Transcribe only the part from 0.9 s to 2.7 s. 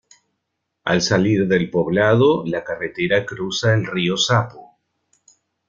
salir del poblado, la